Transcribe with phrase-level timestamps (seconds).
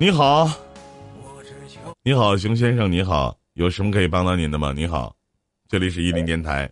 [0.00, 0.48] 你好，
[2.02, 4.72] 你好，熊先生，你好，有什么可以帮到您的吗？
[4.72, 5.14] 你好，
[5.68, 6.62] 这里是伊林电台。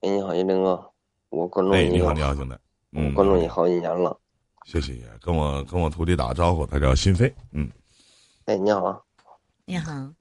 [0.00, 0.92] 哎，你好，一林哥，
[1.30, 2.54] 我关注哎，你，好，你好，兄弟，
[2.92, 4.20] 嗯，关注你好几年了。
[4.66, 4.92] 谢谢，
[5.22, 7.66] 跟我跟我徒弟打个招呼，他叫心飞，嗯，
[8.44, 9.00] 哎，你好啊，
[9.64, 10.14] 你好，嗯，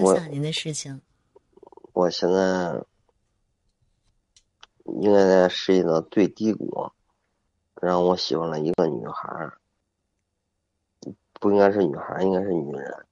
[0.00, 0.98] 我说一下您的事情。
[1.92, 2.82] 我现在
[5.02, 6.90] 应该在事业的最低谷，
[7.82, 9.58] 然后我喜欢了一个女孩儿，
[11.42, 13.06] 不应该是女孩，应该是女人。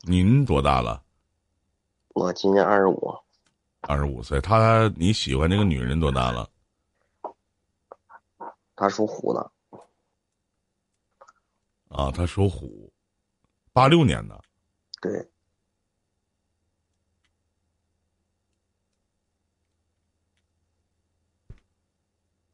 [0.00, 1.04] 您多大了？
[2.14, 3.14] 我今年二十五，
[3.82, 4.40] 二十五岁。
[4.40, 6.48] 他你喜欢这个女人多大了？
[8.74, 9.52] 他属虎的，
[11.88, 12.90] 啊，他属虎，
[13.74, 14.42] 八六年的。
[15.02, 15.30] 对，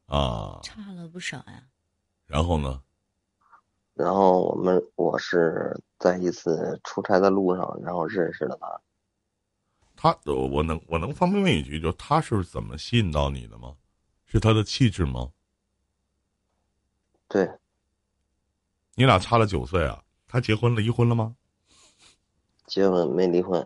[0.07, 1.63] 啊，差了不少呀。
[2.25, 2.81] 然后呢？
[3.95, 8.81] 然后我们我是在一次出差的路上，然后认识了他。
[9.95, 13.75] 他，呃我能我能方便问一句，就他是怎么吸引到你的吗？
[14.25, 15.31] 是他的气质吗？
[17.29, 17.49] 对，
[18.95, 20.03] 你俩差了九岁啊？
[20.27, 21.35] 他结婚了，离婚了吗？
[22.67, 23.65] 结婚没离婚，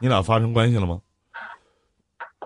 [0.00, 1.02] 你俩发生关系了吗？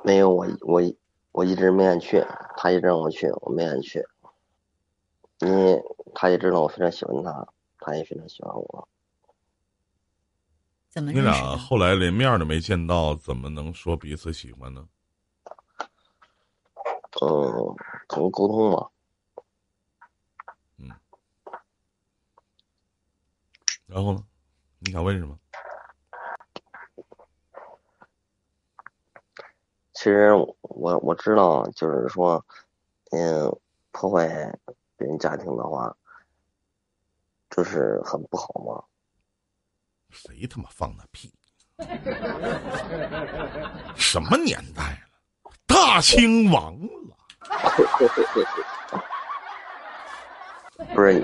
[0.03, 0.83] 没有我我
[1.31, 2.25] 我一直没敢去，
[2.57, 4.05] 他一直让我去，我没敢去。
[5.41, 5.83] 因为
[6.15, 8.89] 她也知道我非常喜欢他，他也非常喜欢我。
[10.91, 11.49] 你怎么认识的？
[11.51, 14.89] 俩后来连面都没见到，怎么能说彼此喜欢呢？
[17.21, 17.77] 嗯，
[18.09, 18.89] 怎么沟通嘛？
[20.79, 20.91] 嗯
[23.87, 24.25] 然后呢？
[24.81, 25.39] 你想问什么？
[29.95, 32.45] 其实我我知道，就是说，
[33.11, 33.51] 嗯，
[33.91, 34.57] 破坏
[34.99, 35.97] 别人家庭的话，
[37.49, 38.83] 就是很不好嘛。
[40.11, 41.33] 谁他妈放的屁？
[43.95, 44.99] 什么年代了？
[45.67, 46.89] 大清亡了。
[50.95, 51.21] 不是，你，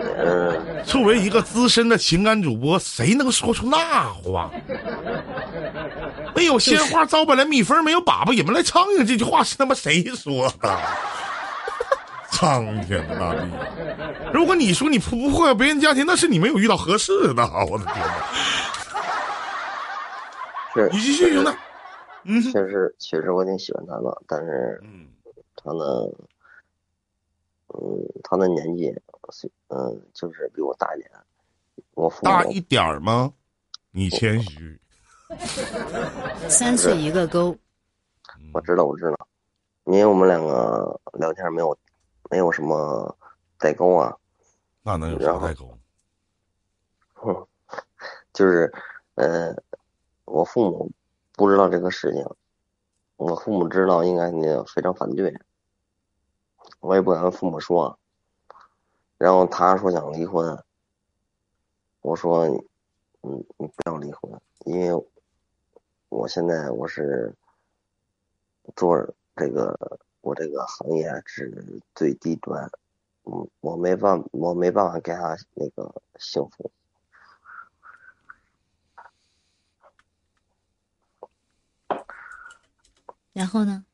[0.85, 4.51] 作为一个资深的情感主播，谁能说出那话？
[6.35, 9.07] 没有鲜花招不来蜜蜂，没有粑粑引不来苍蝇。
[9.07, 10.77] 这句话是他妈谁说的？
[12.35, 13.49] 苍天的大地！
[14.35, 17.49] 如果你说你不破坏别人家庭，那是你没有遇到合适的。
[17.71, 18.15] 我的天哪！
[20.75, 21.51] 是你继续，兄弟。
[22.25, 25.07] 嗯确实确实我挺喜欢他的，但是嗯，
[25.55, 25.85] 他呢，
[27.69, 28.93] 嗯，他的年纪，
[29.69, 31.11] 嗯，就是比我大一点。
[31.93, 33.33] 我大一点儿吗？
[33.93, 34.81] 你谦虚。
[36.49, 37.57] 三岁一个沟，
[38.53, 39.29] 我知道，我知道，
[39.85, 41.77] 因为我们两个聊天没有
[42.31, 43.17] 没有什么
[43.59, 44.17] 代沟啊，
[44.83, 45.79] 那能有啥代沟？
[47.15, 47.47] 哼，
[48.33, 48.73] 就是，
[49.15, 49.55] 呃，
[50.25, 50.91] 我父母
[51.33, 52.27] 不知道这个事情，
[53.17, 55.35] 我父母知道应该你非常反对，
[56.81, 57.99] 我也不敢跟父母说，
[59.17, 60.63] 然后他说想离婚，
[62.01, 62.47] 我说，
[63.23, 65.07] 嗯，你不要离婚，因为
[66.09, 67.35] 我现在我是
[68.77, 68.99] 做
[69.37, 72.71] 这个我这个行业是最低端，
[73.25, 76.71] 嗯，我没办我没办法给他那个幸福。
[83.35, 83.85] 然后呢？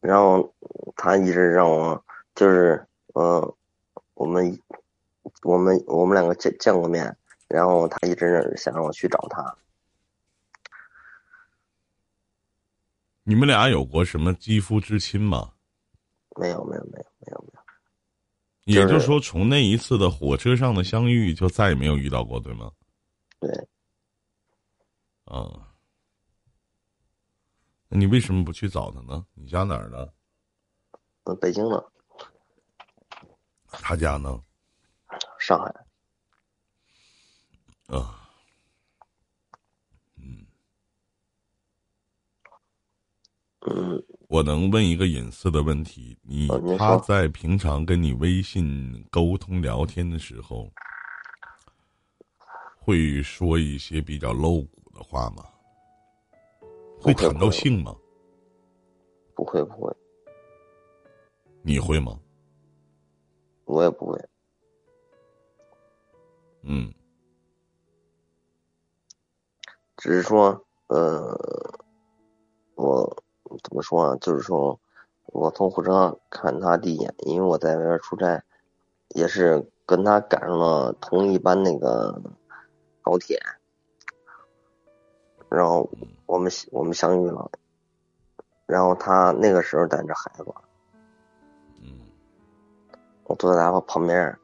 [0.00, 0.52] 然后
[0.96, 2.04] 他一直让我
[2.34, 3.54] 就是呃，
[4.12, 4.60] 我们
[5.42, 7.16] 我们我们两个见见过面，
[7.48, 9.56] 然后他一直想让我去找他。
[13.22, 15.52] 你们俩有过什么肌肤之亲吗？
[16.36, 22.70] 没有没有没有没有没有，也就是说，从那一次的火车上的相遇，就再也没有遇到过，对吗？
[23.40, 23.50] 对，
[25.24, 25.68] 啊，
[27.88, 29.26] 那你为什么不去找他呢？
[29.34, 30.14] 你家哪儿的？
[31.24, 31.92] 呃，北京的，
[33.66, 34.40] 他家呢？
[35.38, 35.74] 上海，
[37.88, 38.19] 啊，
[44.30, 46.16] 我能问一个隐私的问题？
[46.22, 46.46] 你
[46.78, 50.70] 他在平常跟你微信沟通聊天的时候，
[52.78, 55.44] 会说一些比较露骨的话吗？
[57.00, 57.92] 会谈到性吗？
[59.34, 59.92] 不会不会，
[61.62, 62.16] 你会吗？
[63.64, 64.28] 我也不会，
[66.62, 66.94] 嗯，
[69.96, 71.36] 只是说，呃，
[72.76, 73.24] 我
[73.62, 74.16] 怎么说啊？
[74.20, 74.78] 就是说
[75.26, 78.42] 我从火车上看他第一眼，因为我在外边出差，
[79.08, 82.20] 也是跟他赶上了同一班那个
[83.02, 83.40] 高铁，
[85.48, 85.88] 然后
[86.26, 87.50] 我们我们相遇了，
[88.66, 90.44] 然后他那个时候带着孩子，
[91.80, 91.98] 嗯
[93.24, 94.36] 我坐在他旁边，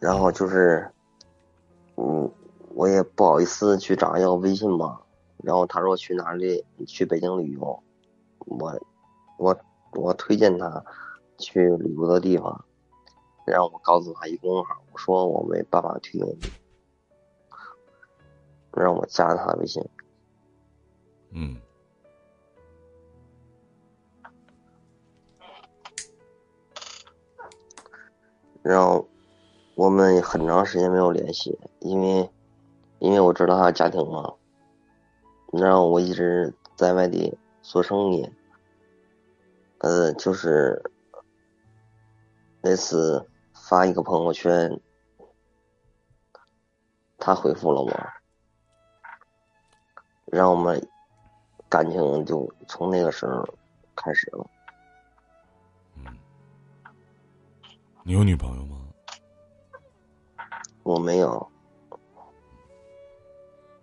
[0.00, 0.90] 然后就是，
[2.80, 5.02] 我也不好意思去找他要微信嘛，
[5.44, 7.82] 然后他说去哪里去北京旅游，
[8.38, 8.80] 我
[9.36, 9.54] 我
[9.92, 10.82] 我推荐他
[11.36, 12.64] 去旅游的地方，
[13.44, 16.40] 然后我告诉他一公号，我说我没办法推荐你，
[18.72, 19.86] 让我加他微信，
[21.32, 21.60] 嗯。
[28.62, 29.06] 然后
[29.74, 32.30] 我们很长时间没有联系，因为
[33.00, 34.34] 因为我知道他家庭嘛，
[35.52, 38.30] 然后我一直在外地做生意，
[39.78, 40.82] 呃，就是
[42.60, 44.78] 那次发一个朋友圈，
[47.18, 47.90] 他回复了我，
[50.26, 50.86] 让我们
[51.70, 53.42] 感情就从那个时候
[53.96, 54.46] 开始了。
[58.02, 58.76] 你有女朋友吗？
[60.82, 61.50] 我没有，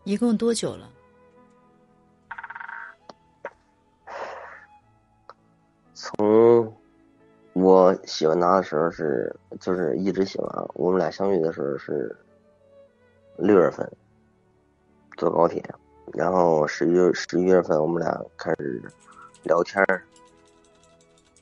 [0.07, 0.89] 一共多久了？
[5.94, 6.74] 从
[7.51, 10.50] 我喜欢他的时候是，就是一直喜欢。
[10.75, 12.15] 我们俩相遇的时候是
[13.36, 13.86] 六月份，
[15.18, 15.62] 坐高铁，
[16.13, 18.81] 然后十一月十一月份我们俩开始
[19.44, 20.01] 聊天儿，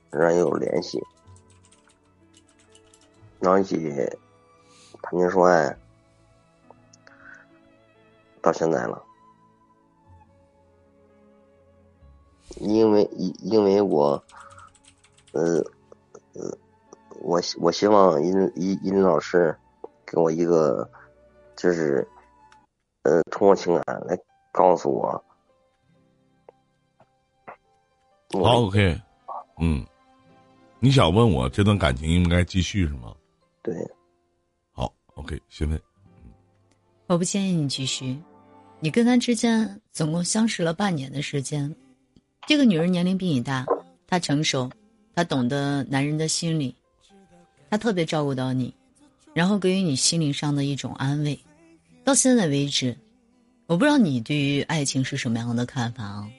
[0.09, 0.99] 然后又有联系，
[3.39, 3.77] 然后一起
[5.03, 5.77] 谈情说爱，
[8.45, 9.03] 到现在了。
[12.57, 14.23] 因为因因为我，
[15.33, 15.57] 呃，
[16.33, 16.57] 呃，
[17.21, 19.57] 我希我希望殷殷殷老师
[20.05, 20.87] 给我一个，
[21.55, 22.07] 就是，
[23.01, 24.17] 呃，通过情感来
[24.51, 25.25] 告诉我，
[28.35, 29.01] 我好，OK，
[29.59, 29.83] 嗯，
[30.79, 33.13] 你想问我这段感情应该继续是吗？
[33.63, 33.75] 对，
[34.71, 35.81] 好，OK，谢飞，
[37.07, 38.17] 我不建议你继续。
[38.85, 41.75] 你跟他之间总共相识了半年的时间，
[42.45, 43.65] 这个女人年龄比你大，
[44.05, 44.69] 她成熟，
[45.15, 46.75] 她懂得男人的心理，
[47.67, 48.71] 她特别照顾到你，
[49.33, 51.35] 然后给予你心灵上的一种安慰。
[52.03, 52.95] 到现在为止，
[53.65, 56.29] 我不知道你对于爱情是什么样的看法啊？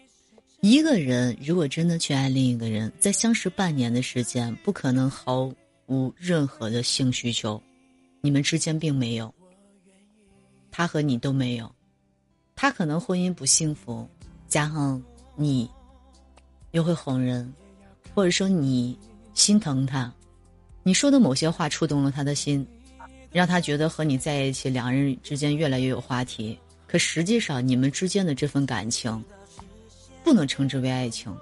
[0.61, 5.53] 一个人如果真的去爱另一个人，在相识半年的时间，不可能毫
[5.89, 7.61] 无任何的性需求，
[8.21, 9.35] 你们之间并没有。
[10.71, 11.75] 他和你都没有，
[12.57, 14.09] 他可能婚姻不幸福，
[14.49, 15.01] 加上
[15.37, 15.71] 你
[16.71, 17.53] 又会哄人，
[18.15, 18.99] 或者说你
[19.35, 20.11] 心疼他，
[20.83, 22.67] 你说的某些话触动了他的心，
[23.31, 26.59] 让他觉得和你在一起，两人之间越来越有话题。
[26.89, 29.23] 可实际上，你们之间的这份感情，
[30.25, 31.37] 不能称之为爱情，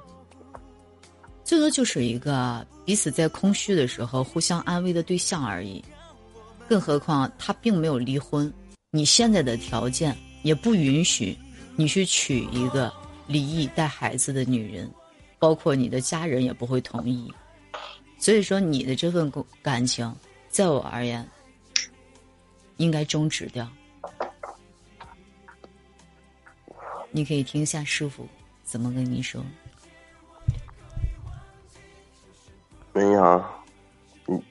[1.44, 5.84] 最多就是一个彼此在空虚的时候互相安慰的对象而已。
[6.68, 8.52] 更何况他并没有离婚。
[8.90, 11.36] 你现在的条件也不允许
[11.74, 12.92] 你去娶一个
[13.26, 14.88] 离异带孩子的女人，
[15.38, 17.32] 包括你的家人也不会同意。
[18.18, 20.14] 所以说，你的这份感情，
[20.48, 21.26] 在我而言，
[22.76, 23.66] 应该终止掉。
[27.10, 28.28] 你可以听一下师傅
[28.64, 29.42] 怎么跟你说。
[32.92, 33.64] 喂，你好，
[34.28, 34.42] 嗯，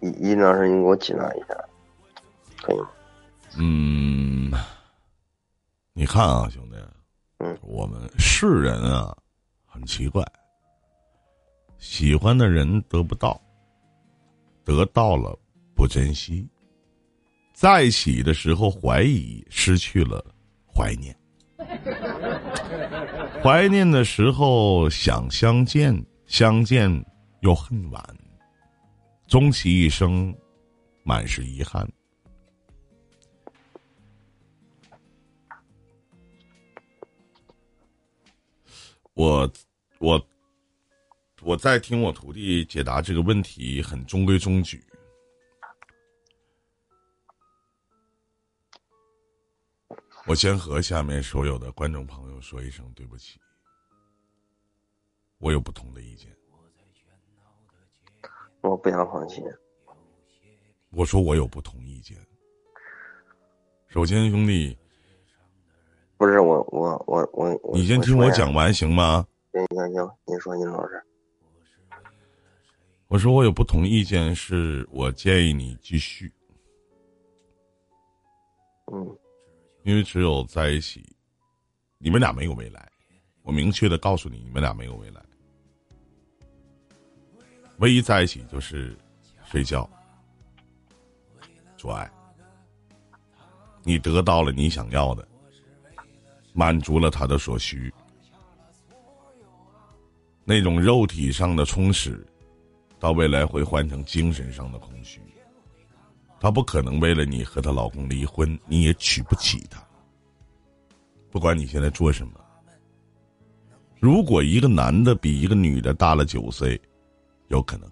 [0.00, 1.56] 殷殷老师，你给我解答一下，
[2.62, 2.88] 可以吗？
[3.56, 4.33] 嗯，
[5.96, 6.76] 你看啊，兄弟，
[7.38, 9.16] 嗯，我们世人啊，
[9.64, 10.24] 很奇怪，
[11.78, 13.40] 喜欢的人得不到，
[14.64, 15.38] 得到了
[15.72, 16.48] 不珍惜，
[17.52, 20.20] 在一起的时候怀疑，失去了
[20.66, 21.16] 怀念，
[23.40, 25.94] 怀念的时候想相见，
[26.26, 26.90] 相见
[27.42, 28.04] 又恨晚，
[29.28, 30.36] 终其一生，
[31.04, 31.88] 满是遗憾。
[39.14, 39.50] 我
[39.98, 40.28] 我
[41.42, 44.84] 我在听我徒弟解答这个问题，很中规中矩。
[50.26, 53.38] 我先和下面所有的观众朋友说一声对不起，
[55.38, 56.34] 我有不同的意见。
[58.62, 59.42] 我不想放弃。
[60.90, 62.16] 我说我有不同意见。
[63.86, 64.76] 首先，兄弟，
[66.24, 69.26] 不是我我我我我，你先听我讲完行吗？
[69.52, 71.02] 行行行，您说，您老师，
[73.08, 76.32] 我说我有不同意见，是我建议你继续，
[78.90, 79.18] 嗯
[79.82, 81.04] 因为只有在一起，
[81.98, 82.90] 你们俩没有未来。
[83.42, 85.20] 我明确的告诉你，你们俩没有未来。
[87.80, 88.96] 唯一在一起就是
[89.44, 89.86] 睡觉、
[91.76, 92.10] 做爱。
[93.82, 95.28] 你得到了你想要的，
[96.56, 97.92] 满足了他的所需，
[100.44, 102.24] 那种肉体上的充实，
[103.00, 105.20] 到未来会换成精神上的空虚。
[106.38, 109.82] 她不可能为了你和她老公离婚，你也娶不起她。
[111.30, 112.34] 不管你现在做什么，
[113.98, 116.80] 如果一个男的比一个女的大了九岁，
[117.48, 117.90] 有可能，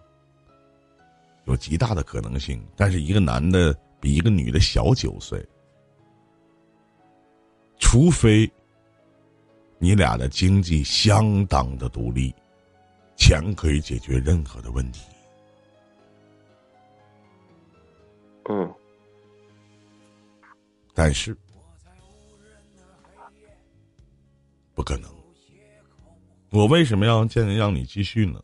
[1.46, 2.64] 有极大的可能性。
[2.76, 5.44] 但是一个男的比一个女的小九岁，
[7.82, 8.50] 除非
[9.76, 12.32] 你俩的经济相当的独立，
[13.16, 15.02] 钱可以解决任何的问题。
[18.48, 18.72] 嗯
[20.94, 21.36] 但是
[24.74, 25.10] 不可能。
[26.50, 28.42] 我为什么要建议让你继续呢？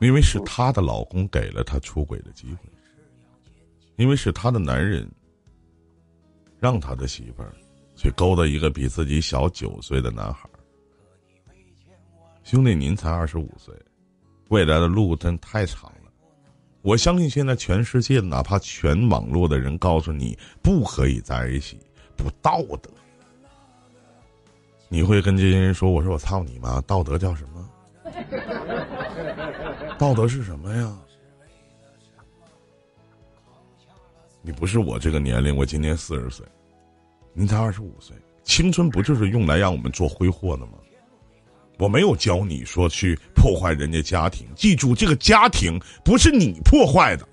[0.00, 2.68] 因为是她的老公给了她出轨的机会，
[3.96, 5.08] 因为是她的男人
[6.60, 7.52] 让他的媳妇儿
[7.96, 10.60] 去勾搭一个比自己小九岁的男孩儿。
[12.44, 13.74] 兄弟，您才二十五岁，
[14.48, 16.10] 未来的路真太长了。
[16.82, 21.78] 我相信现在全世界，哪怕全网络的人告诉你不可以在一起，
[22.16, 22.90] 不道德，
[24.88, 27.70] 你会跟这些人说：“我说我操你妈，道德叫什么？
[29.98, 30.98] 道德是什么呀？
[34.42, 36.46] 你不是我这个年龄，我今年四十岁，
[37.32, 40.72] 您才二十五岁，青春不就是用来让我们做挥霍的吗？
[41.78, 47.26] 我没有教你说去破坏人家家庭，记住，这个家庭不是你破坏的，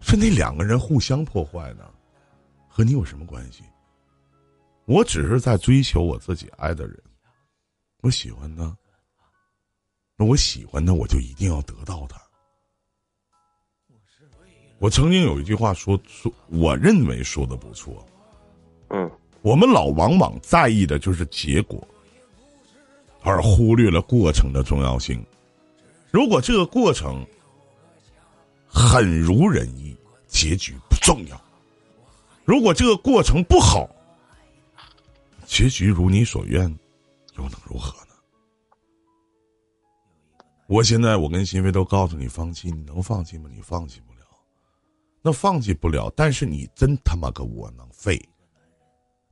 [0.00, 1.88] 是那两个人互相破坏的，
[2.68, 3.62] 和你有什么关系？
[4.84, 7.00] 我只是在追求我自己爱的人，
[8.02, 8.76] 我喜欢他，
[10.16, 12.20] 那我喜欢他，我就一定要得到他。
[14.78, 18.06] 我曾经有一句话说说，我认为说的不错，
[18.90, 19.10] 嗯
[19.42, 21.86] 我们老往往在意的就是结果，
[23.22, 25.24] 而忽略了过程的重要性。
[26.10, 27.24] 如果这个过程
[28.66, 31.36] 很如人意，结局不重要；
[32.44, 33.88] 如果这个过程不好，
[35.46, 36.62] 结局如你所愿，
[37.38, 38.14] 又能如何呢？
[40.66, 43.48] 我现在我跟新飞都告诉你放弃，你能放弃吗？
[43.54, 44.25] 你放弃不了，
[45.26, 48.16] 那放弃不了，但是你真他妈个窝囊废！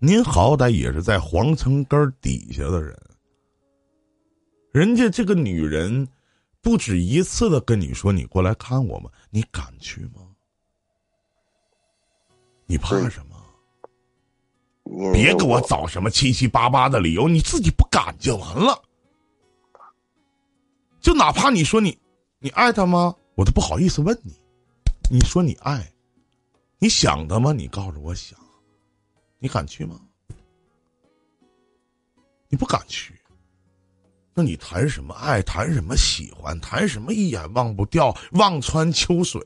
[0.00, 3.00] 您好歹也是在皇城根儿底下的人，
[4.72, 6.08] 人家这个女人
[6.60, 10.26] 不止一次的跟你说：“你过来看我吗？”你敢去吗？
[12.66, 15.12] 你怕什么？
[15.12, 18.82] 别给我找什么七七八八的理由，你自己不敢就完了。
[21.00, 21.96] 就哪怕你说你，
[22.40, 23.14] 你爱他吗？
[23.36, 24.34] 我都不好意思问你。
[25.10, 25.92] 你说你爱，
[26.78, 27.52] 你想他吗？
[27.52, 28.38] 你告诉我想，
[29.38, 30.00] 你敢去吗？
[32.48, 33.14] 你不敢去，
[34.32, 35.42] 那你谈什么爱？
[35.42, 36.58] 谈什么喜欢？
[36.60, 39.40] 谈什么一眼忘不掉、望穿秋水？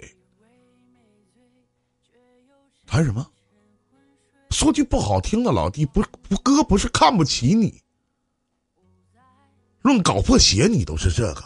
[2.86, 3.28] 谈什么？
[4.50, 7.82] 说句不好听的，老弟，不不，哥不是看不起你，
[9.82, 11.44] 论搞破鞋，你都是这个，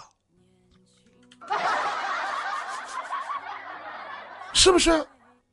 [4.63, 5.05] 是不是？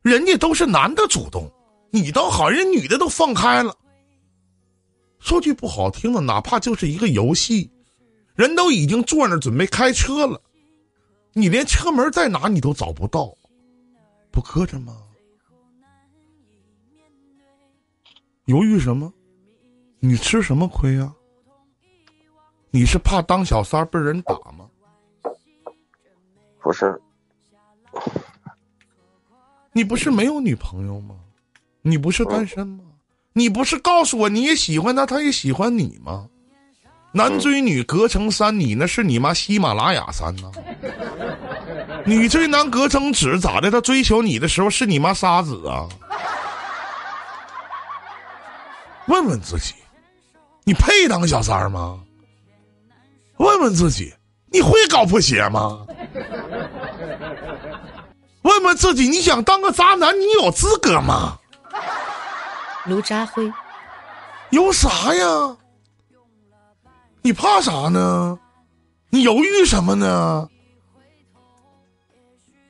[0.02, 1.50] 人家都是男的主动，
[1.90, 3.76] 你倒好，人女的都放开了。
[5.18, 7.68] 说句不好听的，哪怕就是一个游戏，
[8.36, 10.40] 人都已经坐那准备开车了，
[11.32, 13.36] 你连车门在哪你都找不到，
[14.30, 14.96] 不磕碜吗？
[18.44, 19.12] 犹豫什么？
[19.98, 21.12] 你吃什么亏呀、
[22.70, 24.70] 你是怕当小三被人打吗？
[26.60, 27.02] 不是，
[29.72, 31.14] 你不是没有女朋友吗？
[31.82, 32.84] 你不是单身吗？
[33.32, 36.26] 你不是告诉我你也喜欢他，他也喜欢你吗？
[37.12, 40.50] 男追女隔层山，你那是你妈喜马拉雅山呐、
[42.04, 43.70] 女追男隔层纸，咋的？
[43.70, 45.88] 他追求你的时候是你妈沙子啊？
[49.06, 49.74] 问问自己，
[50.64, 51.98] 你配当小三儿吗？
[53.38, 54.12] 问问自己，
[54.52, 55.84] 你会搞破鞋吗？
[58.42, 61.38] 问问自己，你想当个渣男，你有资格吗？
[62.86, 63.52] 卢渣辉，
[64.50, 65.56] 有啥呀？
[67.22, 68.38] 你怕啥呢？
[69.10, 70.48] 你你犹豫什么呢？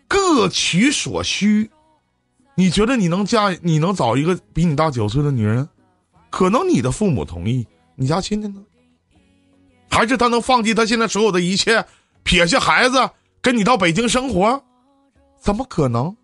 [0.08, 1.70] 各取所需。
[2.56, 3.50] 你觉得你能嫁？
[3.62, 5.68] 你能找一个比你大九岁的女人？
[6.28, 8.60] 可能你的父母同意，你家亲戚呢？
[9.88, 11.86] 还是他能放弃他现在所有的一切，
[12.24, 13.10] 撇下孩子
[13.40, 14.60] 跟你到北京生活？
[15.40, 16.16] 怎么可能？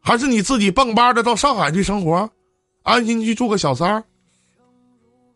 [0.00, 2.30] 还是你自己蹦吧的到上海去生活，
[2.82, 4.04] 安心去做个小三儿？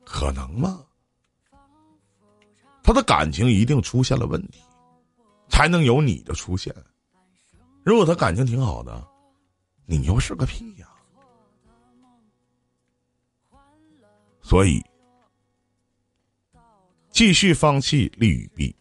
[0.04, 0.82] 可能吗？
[2.82, 4.62] 他的感情一定出现了问题，
[5.48, 6.74] 才能有你的出现。
[7.84, 9.06] 如果他感情挺好的。
[9.90, 10.86] 你又是个屁呀！
[14.42, 14.84] 所以，
[17.10, 18.76] 继续放弃利与弊，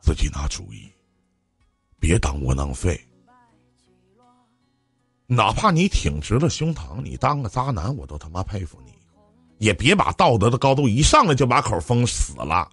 [0.00, 0.90] 自己拿主意，
[1.98, 3.00] 别当窝囊废。
[5.26, 8.92] 哪怕你挺直了胸膛，你当个渣男，我都他妈佩服你。
[9.58, 12.70] 也别把道德的高度一上来就把口封死了。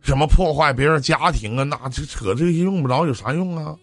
[0.00, 1.64] 什么破坏别人家庭啊？
[1.64, 3.74] 那这扯这些用不着，有啥用啊？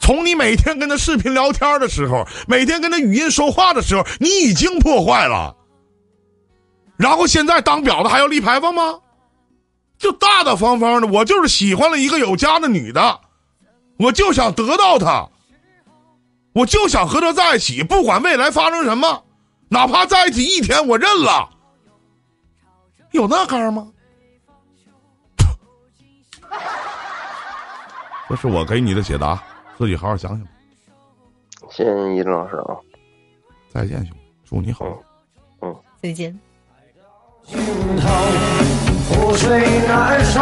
[0.00, 5.56] 从你每天跟他视频聊天的时候，每天跟他语音说话的时候，你已经破坏了。
[6.96, 8.98] 然后现在当婊子还要立牌坊吗？
[9.98, 13.20] 就大大方方的，我就是喜欢了一个有家的女的，
[14.02, 15.28] 我就想得到她，
[16.52, 19.24] 我就想和她在一起，不管未来发生什么，
[19.68, 21.48] 哪怕在一起一天，我认了。
[23.12, 23.86] 有那干吗？
[28.28, 29.40] 这是我给你的解答。
[29.78, 30.46] 自己好好想想。
[31.70, 32.76] 谢谢你，一正老师啊！
[33.72, 34.84] 再见，兄弟，祝你好。
[35.60, 36.38] 嗯，再见。
[37.44, 37.58] 心
[37.96, 38.08] 头
[39.08, 40.40] 覆水难收。